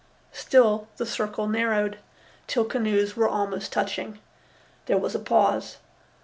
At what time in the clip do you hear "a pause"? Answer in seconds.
5.13-5.77